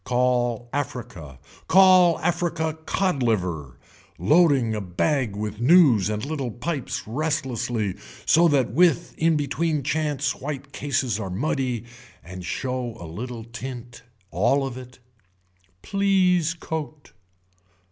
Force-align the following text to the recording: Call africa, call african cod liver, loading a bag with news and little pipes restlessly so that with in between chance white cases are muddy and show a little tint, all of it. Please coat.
Call 0.03 0.67
africa, 0.73 1.37
call 1.67 2.17
african 2.21 2.75
cod 2.87 3.21
liver, 3.21 3.77
loading 4.17 4.73
a 4.73 4.81
bag 4.81 5.35
with 5.35 5.61
news 5.61 6.09
and 6.09 6.25
little 6.25 6.49
pipes 6.49 7.03
restlessly 7.07 7.93
so 8.25 8.47
that 8.47 8.71
with 8.71 9.13
in 9.19 9.35
between 9.37 9.83
chance 9.83 10.33
white 10.37 10.71
cases 10.73 11.19
are 11.19 11.29
muddy 11.29 11.83
and 12.23 12.43
show 12.43 12.97
a 12.99 13.05
little 13.05 13.43
tint, 13.43 14.01
all 14.31 14.65
of 14.65 14.75
it. 14.75 14.97
Please 15.83 16.55
coat. 16.55 17.11